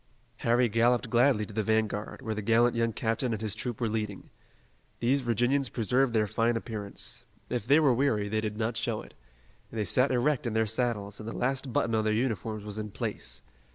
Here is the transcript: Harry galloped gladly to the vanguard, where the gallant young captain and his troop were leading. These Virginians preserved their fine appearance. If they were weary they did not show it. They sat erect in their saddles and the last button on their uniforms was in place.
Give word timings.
Harry 0.37 0.67
galloped 0.67 1.11
gladly 1.11 1.45
to 1.45 1.53
the 1.53 1.61
vanguard, 1.61 2.23
where 2.23 2.33
the 2.33 2.41
gallant 2.41 2.75
young 2.75 2.91
captain 2.91 3.33
and 3.33 3.41
his 3.43 3.53
troop 3.53 3.79
were 3.79 3.87
leading. 3.87 4.31
These 4.99 5.21
Virginians 5.21 5.69
preserved 5.69 6.13
their 6.13 6.25
fine 6.25 6.57
appearance. 6.57 7.23
If 7.51 7.67
they 7.67 7.79
were 7.79 7.93
weary 7.93 8.27
they 8.27 8.41
did 8.41 8.57
not 8.57 8.77
show 8.77 9.03
it. 9.03 9.13
They 9.71 9.85
sat 9.85 10.09
erect 10.09 10.47
in 10.47 10.53
their 10.53 10.65
saddles 10.65 11.19
and 11.19 11.29
the 11.29 11.37
last 11.37 11.71
button 11.71 11.93
on 11.93 12.03
their 12.03 12.13
uniforms 12.13 12.63
was 12.63 12.79
in 12.79 12.89
place. 12.89 13.43